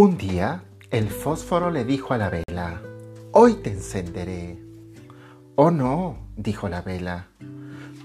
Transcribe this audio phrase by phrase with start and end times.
[0.00, 2.80] Un día, el fósforo le dijo a la vela,
[3.32, 4.56] Hoy te encenderé.
[5.56, 7.26] Oh no, dijo la vela,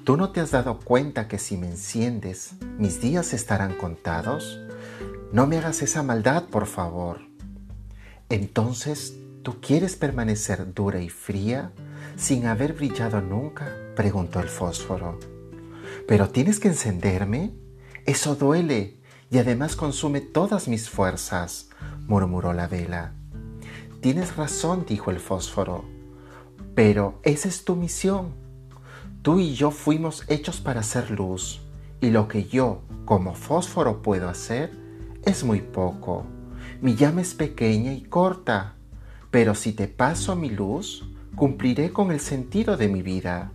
[0.04, 4.60] ¿tú no te has dado cuenta que si me enciendes, mis días estarán contados?
[5.32, 7.20] No me hagas esa maldad, por favor.
[8.28, 9.14] Entonces,
[9.44, 11.74] ¿tú quieres permanecer dura y fría
[12.16, 13.72] sin haber brillado nunca?
[13.96, 15.20] preguntó el fósforo.
[16.08, 17.52] Pero tienes que encenderme.
[18.08, 19.03] Eso duele
[19.34, 21.68] y además consume todas mis fuerzas,
[22.06, 23.14] murmuró la vela.
[24.00, 25.86] Tienes razón, dijo el fósforo,
[26.76, 28.36] pero esa es tu misión.
[29.24, 31.62] Tú y yo fuimos hechos para hacer luz,
[32.00, 34.72] y lo que yo, como fósforo, puedo hacer
[35.26, 36.26] es muy poco.
[36.82, 38.76] Mi llama es pequeña y corta,
[39.32, 43.52] pero si te paso mi luz, cumpliré con el sentido de mi vida.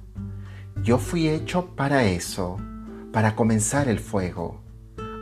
[0.82, 2.56] Yo fui hecho para eso,
[3.12, 4.66] para comenzar el fuego.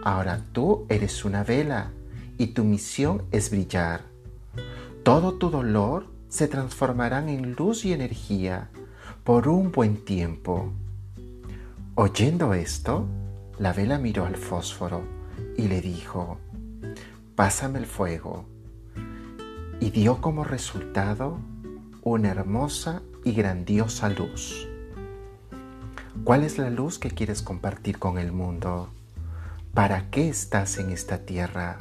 [0.06, 1.90] Ahora tú eres una vela
[2.38, 4.02] y tu misión es brillar.
[5.02, 8.70] Todo tu dolor se transformará en luz y energía
[9.24, 10.70] por un buen tiempo.
[11.96, 13.04] Oyendo esto,
[13.58, 15.02] la vela miró al fósforo
[15.56, 16.38] y le dijo,
[17.34, 18.44] Pásame el fuego.
[19.80, 21.40] Y dio como resultado
[22.02, 24.68] una hermosa y grandiosa luz.
[26.22, 28.90] ¿Cuál es la luz que quieres compartir con el mundo?
[29.76, 31.76] ¿Para qué estás en esta tierra?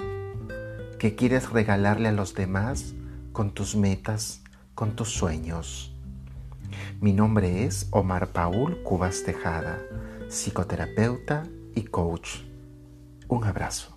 [1.00, 2.94] ¿Qué quieres regalarle a los demás
[3.32, 4.44] con tus metas,
[4.74, 5.96] con tus sueños?
[7.00, 9.80] Mi nombre es Omar Paul Cubas Tejada,
[10.28, 11.44] psicoterapeuta
[11.74, 12.42] y coach.
[13.30, 13.95] Un abrazo.